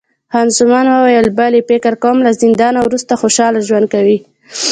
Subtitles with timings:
[0.31, 4.17] خان زمان وویل، بلی، فکر کوم له زندانه وروسته خوشحاله ژوند کوي.